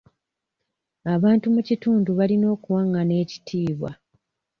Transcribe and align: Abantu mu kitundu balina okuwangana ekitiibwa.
Abantu 1.13 1.45
mu 1.53 1.61
kitundu 1.67 2.09
balina 2.19 2.47
okuwangana 2.55 3.13
ekitiibwa. 3.23 3.91